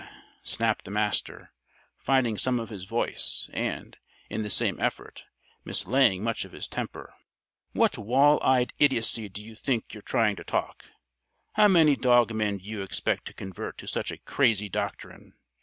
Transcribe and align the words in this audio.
snapped 0.41 0.83
the 0.85 0.89
Master, 0.89 1.51
finding 1.99 2.35
some 2.35 2.59
of 2.59 2.69
his 2.69 2.85
voice 2.85 3.47
and, 3.53 3.99
in 4.31 4.41
the 4.41 4.49
same 4.49 4.79
effort, 4.79 5.25
mislaying 5.63 6.23
much 6.23 6.43
of 6.43 6.53
his 6.53 6.67
temper. 6.67 7.13
"What 7.73 7.99
wall 7.99 8.41
eyed 8.41 8.73
idiocy 8.79 9.29
do 9.29 9.43
you 9.43 9.53
think 9.53 9.93
you're 9.93 10.01
trying 10.01 10.37
to 10.37 10.43
talk? 10.43 10.85
How 11.53 11.67
many 11.67 11.95
dog 11.95 12.33
men 12.33 12.57
do 12.57 12.65
you 12.65 12.81
expect 12.81 13.25
to 13.25 13.33
convert 13.35 13.77
to 13.77 13.87
such 13.87 14.09
a 14.09 14.17
crazy 14.17 14.69
doctrine? 14.69 15.35